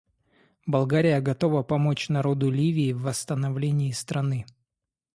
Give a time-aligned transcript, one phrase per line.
[0.65, 4.47] Болгария готова помочь народу Ливии в восстановлении страны.